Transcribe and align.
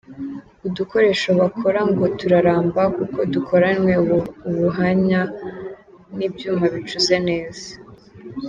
Udukoresho 0.67 1.29
bakora 1.41 1.79
ngo 1.89 2.03
turaramba 2.19 2.81
kuko 2.97 3.19
dukoranywe 3.33 3.93
ubuhanya 4.49 5.21
n’ibyuma 6.17 6.65
bicuze 6.73 7.15
neza. 7.29 7.67